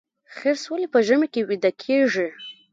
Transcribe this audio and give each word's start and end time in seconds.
خرس 0.35 0.63
ولې 0.69 0.87
په 0.93 0.99
ژمي 1.07 1.27
کې 1.33 1.41
ویده 1.49 1.71
کیږي؟ 1.81 2.27